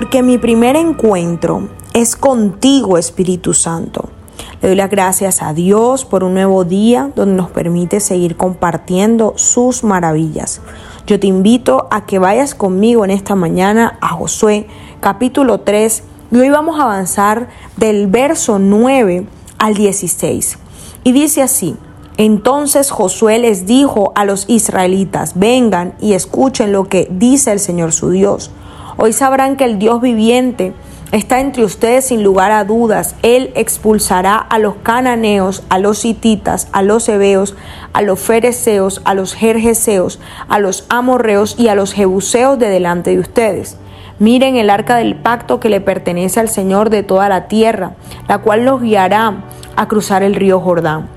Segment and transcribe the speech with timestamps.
[0.00, 4.08] porque mi primer encuentro es contigo, Espíritu Santo.
[4.62, 9.34] Le doy las gracias a Dios por un nuevo día donde nos permite seguir compartiendo
[9.36, 10.62] sus maravillas.
[11.06, 14.68] Yo te invito a que vayas conmigo en esta mañana a Josué
[15.00, 19.26] capítulo 3 y hoy vamos a avanzar del verso 9
[19.58, 20.58] al 16.
[21.04, 21.76] Y dice así,
[22.16, 27.92] entonces Josué les dijo a los israelitas, vengan y escuchen lo que dice el Señor
[27.92, 28.50] su Dios.
[28.96, 30.72] Hoy sabrán que el Dios viviente
[31.12, 33.14] está entre ustedes sin lugar a dudas.
[33.22, 37.56] Él expulsará a los cananeos, a los hititas, a los hebeos,
[37.92, 43.10] a los fereceos, a los jerjeseos, a los amorreos y a los jebuseos de delante
[43.10, 43.76] de ustedes.
[44.18, 47.92] Miren el arca del pacto que le pertenece al Señor de toda la tierra,
[48.28, 49.44] la cual los guiará
[49.76, 51.08] a cruzar el río Jordán.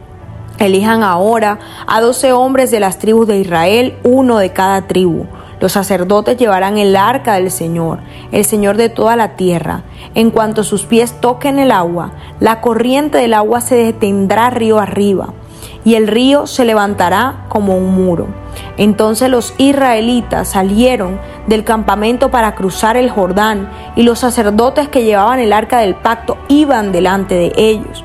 [0.60, 5.26] Elijan ahora a doce hombres de las tribus de Israel, uno de cada tribu
[5.64, 8.00] los sacerdotes llevarán el arca del Señor,
[8.34, 9.84] el Señor de toda la tierra.
[10.14, 12.12] En cuanto sus pies toquen el agua,
[12.42, 15.30] la corriente del agua se detendrá río arriba,
[15.86, 18.28] y el río se levantará como un muro.
[18.76, 25.40] Entonces los israelitas salieron del campamento para cruzar el Jordán, y los sacerdotes que llevaban
[25.40, 28.04] el arca del pacto iban delante de ellos.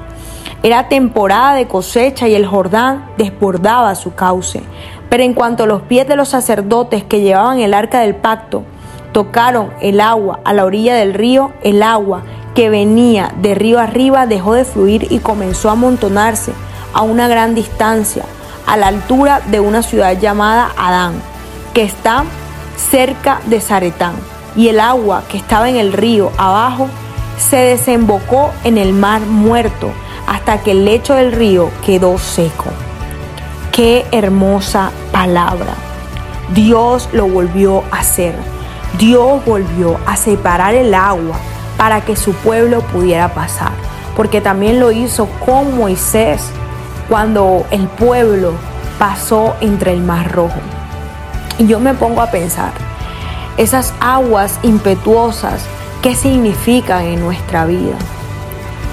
[0.63, 4.63] Era temporada de cosecha y el Jordán desbordaba su cauce.
[5.09, 8.65] Pero en cuanto los pies de los sacerdotes que llevaban el arca del pacto
[9.13, 12.23] tocaron el agua a la orilla del río, el agua
[12.55, 16.53] que venía de río arriba dejó de fluir y comenzó a amontonarse
[16.93, 18.25] a una gran distancia,
[18.67, 21.15] a la altura de una ciudad llamada Adán,
[21.73, 22.25] que está
[22.91, 24.15] cerca de Zaretán.
[24.57, 26.89] Y el agua que estaba en el río abajo
[27.39, 29.91] se desembocó en el mar muerto
[30.27, 32.71] hasta que el lecho del río quedó seco.
[33.79, 35.73] Qué hermosa palabra.
[36.53, 38.35] Dios lo volvió a hacer.
[38.99, 41.37] Dios volvió a separar el agua
[41.77, 43.71] para que su pueblo pudiera pasar.
[44.17, 46.43] Porque también lo hizo con Moisés
[47.09, 48.51] cuando el pueblo
[48.99, 50.59] pasó entre el mar rojo.
[51.57, 52.73] Y yo me pongo a pensar,
[53.59, 55.63] esas aguas impetuosas,
[56.03, 57.95] ¿qué significan en nuestra vida?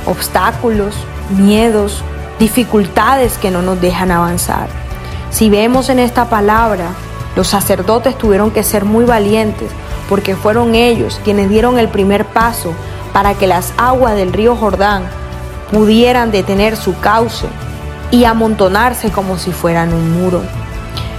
[0.06, 0.94] Obstáculos,
[1.32, 2.04] miedos,
[2.40, 4.68] dificultades que no nos dejan avanzar.
[5.30, 6.92] Si vemos en esta palabra,
[7.36, 9.70] los sacerdotes tuvieron que ser muy valientes
[10.10, 12.74] porque fueron ellos quienes dieron el primer paso
[13.14, 15.04] para que las aguas del río Jordán
[15.72, 17.48] pudieran detener su cauce
[18.12, 20.42] y amontonarse como si fueran un muro.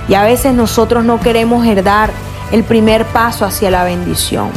[0.08, 2.10] Y a veces nosotros no queremos herdar
[2.52, 4.50] el primer paso hacia la bendición.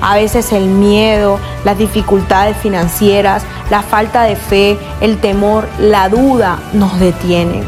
[0.00, 6.58] A veces el miedo, las dificultades financieras, la falta de fe, el temor, la duda
[6.72, 7.64] nos detienen.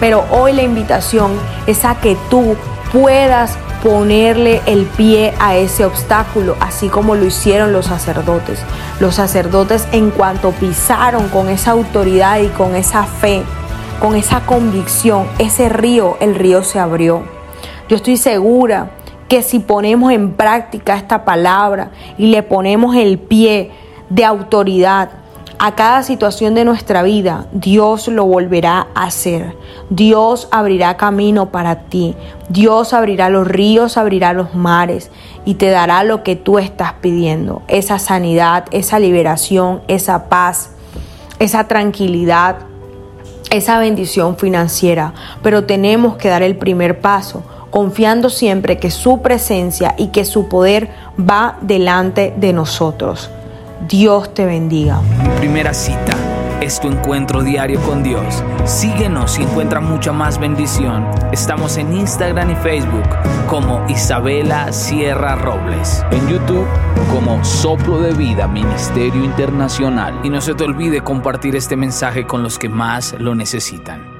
[0.00, 1.32] Pero hoy la invitación
[1.66, 2.56] es a que tú
[2.92, 8.60] puedas ponerle el pie a ese obstáculo, así como lo hicieron los sacerdotes.
[8.98, 13.42] Los sacerdotes en cuanto pisaron con esa autoridad y con esa fe,
[14.00, 17.22] con esa convicción, ese río, el río se abrió.
[17.88, 18.90] Yo estoy segura
[19.30, 23.70] que si ponemos en práctica esta palabra y le ponemos el pie
[24.08, 25.10] de autoridad
[25.60, 29.54] a cada situación de nuestra vida, Dios lo volverá a hacer.
[29.88, 32.16] Dios abrirá camino para ti.
[32.48, 35.12] Dios abrirá los ríos, abrirá los mares
[35.44, 37.62] y te dará lo que tú estás pidiendo.
[37.68, 40.70] Esa sanidad, esa liberación, esa paz,
[41.38, 42.56] esa tranquilidad,
[43.52, 45.14] esa bendición financiera.
[45.40, 50.48] Pero tenemos que dar el primer paso confiando siempre que su presencia y que su
[50.48, 53.30] poder va delante de nosotros.
[53.88, 55.00] Dios te bendiga.
[55.38, 56.14] Primera cita
[56.60, 58.44] es tu encuentro diario con Dios.
[58.64, 61.06] Síguenos y encuentra mucha más bendición.
[61.32, 63.08] Estamos en Instagram y Facebook
[63.48, 66.04] como Isabela Sierra Robles.
[66.10, 66.66] En YouTube
[67.10, 70.20] como Soplo de Vida Ministerio Internacional.
[70.22, 74.19] Y no se te olvide compartir este mensaje con los que más lo necesitan.